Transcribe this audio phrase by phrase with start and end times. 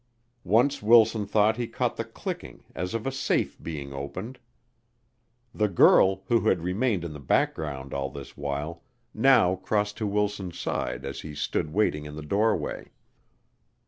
[0.43, 4.39] Once Wilson thought he caught the clicking as of a safe being opened.
[5.53, 8.81] The girl, who had remained in the background all this while,
[9.13, 12.89] now crossed to Wilson's side as he stood waiting in the doorway.